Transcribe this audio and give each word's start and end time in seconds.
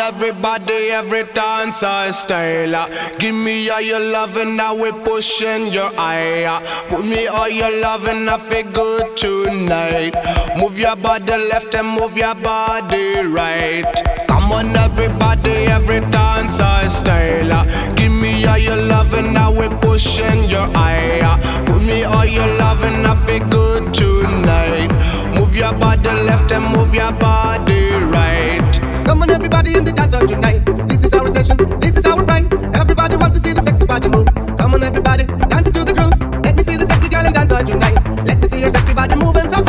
Everybody, 0.00 0.90
every 0.90 1.24
dancer 1.34 2.12
style. 2.12 2.88
Give 3.18 3.34
me 3.34 3.70
all 3.70 3.80
your 3.80 4.00
loving, 4.00 4.56
now 4.56 4.74
we 4.74 4.92
pushing 4.92 5.66
your 5.68 5.90
eye. 5.96 6.60
Put 6.88 7.04
me 7.06 7.26
all 7.26 7.48
your 7.48 7.70
love 7.80 8.06
and 8.06 8.28
I 8.28 8.38
feel 8.38 8.70
good 8.70 9.16
tonight. 9.16 10.14
Move 10.58 10.78
your 10.78 10.96
body 10.96 11.36
left 11.36 11.74
and 11.74 11.88
move 11.88 12.16
your 12.16 12.34
body 12.34 13.20
right. 13.24 13.94
Come 14.28 14.52
on, 14.52 14.76
everybody, 14.76 15.66
every 15.78 16.00
dancer 16.40 16.88
style. 16.88 17.94
Give 17.94 18.12
me 18.12 18.44
all 18.46 18.56
your 18.56 18.76
love, 18.76 19.12
loving, 19.12 19.32
now 19.32 19.50
we 19.50 19.68
pushing 19.80 20.44
your 20.44 20.66
eye. 20.74 21.20
Put 21.66 21.82
me 21.82 22.04
all 22.04 22.24
your 22.24 22.46
loving, 22.58 23.04
I 23.04 23.14
feel 23.26 23.46
good 23.48 23.92
tonight. 23.92 24.90
Move 25.34 25.54
your 25.54 25.72
body 25.74 26.08
left 26.08 26.50
and 26.52 26.64
move 26.64 26.94
your 26.94 27.12
body 27.12 27.90
right. 28.16 28.72
Come 29.04 29.22
on, 29.22 29.30
everybody 29.30 29.76
in 29.76 29.84
the 29.84 29.92
dance 29.92 30.14
hall 30.14 30.26
tonight. 30.26 30.64
This 30.88 31.04
is 31.04 31.12
our 31.12 31.28
session, 31.28 31.56
this 31.80 31.96
is 31.96 32.06
our 32.06 32.22
ride. 32.24 32.52
Everybody 32.74 33.16
want 33.16 33.34
to 33.34 33.40
see 33.40 33.52
the 33.52 33.62
sexy 33.62 33.84
body 33.84 34.08
move. 34.08 34.28
Come 34.58 34.74
on, 34.74 34.82
everybody, 34.82 35.24
dance 35.24 35.70
to 35.70 35.84
the 35.84 35.92
groove. 35.92 36.44
Let 36.44 36.56
me 36.56 36.62
see 36.62 36.76
the 36.76 36.86
sexy 36.86 37.08
girl 37.08 37.26
and 37.26 37.34
dance 37.34 37.50
hall 37.50 37.64
tonight. 37.64 37.96
Let 38.24 38.40
me 38.40 38.48
see 38.48 38.60
your 38.60 38.70
sexy 38.70 38.94
body 38.94 39.14
moving 39.16 39.50
so 39.50 39.59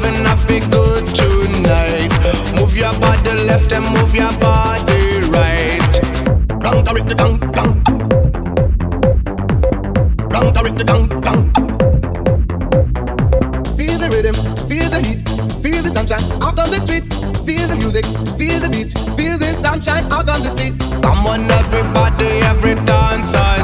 loving, 0.00 0.26
I 0.26 0.34
feel 0.36 0.68
good 0.70 1.06
tonight. 1.06 2.12
Move 2.54 2.76
your 2.76 2.92
body 3.00 3.32
left 3.44 3.72
and 3.72 3.84
move 3.94 4.14
your 4.14 4.32
body 4.38 5.20
right. 5.28 5.80
The 6.60 7.14
dang 7.14 7.38
dang. 7.38 7.82
Rang 10.30 10.52
the 10.52 10.60
the 10.76 10.84
dang 10.84 11.08
dang. 11.20 11.52
Feel 13.76 13.98
the 13.98 14.08
rhythm, 14.10 14.34
feel 14.68 14.88
the 14.90 15.00
heat, 15.00 15.28
feel 15.62 15.82
the 15.82 15.90
sunshine 15.90 16.24
out 16.42 16.58
on 16.58 16.70
the 16.70 16.80
street. 16.80 17.04
Feel 17.46 17.66
the 17.68 17.76
music, 17.76 18.04
feel 18.38 18.60
the 18.60 18.68
beat, 18.68 18.96
feel 19.16 19.38
the 19.38 19.46
sunshine 19.54 20.04
out 20.12 20.28
on 20.28 20.40
the 20.42 20.50
street. 20.50 20.74
Come 21.02 21.26
on, 21.26 21.50
everybody, 21.50 22.42
every 22.42 22.74
dancer 22.84 23.59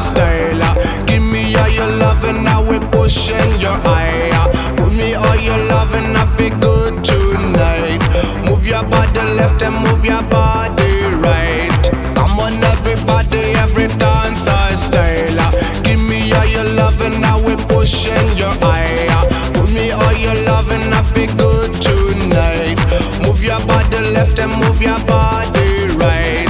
your 10.06 10.22
body 10.31 10.94
right. 11.27 11.84
Come 12.15 12.39
on, 12.39 12.55
everybody, 12.72 13.43
every 13.65 13.89
dancer 13.99 14.77
style. 14.78 15.83
Give 15.83 16.00
me 16.00 16.33
all 16.33 16.47
your 16.47 16.65
love 16.65 16.87
loving, 17.00 17.21
now 17.21 17.39
we 17.44 17.56
pushing 17.56 18.28
your 18.37 18.55
eye. 18.62 19.06
Put 19.53 19.71
me 19.72 19.91
all 19.91 20.12
your 20.12 20.34
loving, 20.44 20.93
I 20.93 21.03
feel 21.03 21.34
good 21.37 21.72
tonight. 21.83 22.78
Move 23.22 23.43
your 23.43 23.59
body 23.67 24.00
left 24.12 24.39
and 24.39 24.53
move 24.53 24.81
your 24.81 24.99
body 25.06 25.87
right. 25.97 26.47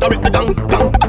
the 0.00 0.06
Follow 0.06 0.08
me, 0.10 0.16
follow 0.30 1.03